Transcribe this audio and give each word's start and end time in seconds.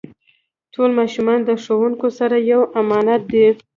ټول 0.73 0.89
ماشومان 0.99 1.39
د 1.43 1.49
ښوونکو 1.63 2.07
سره 2.19 2.35
یو 2.51 2.61
امانت 2.81 3.21
دی. 3.31 3.45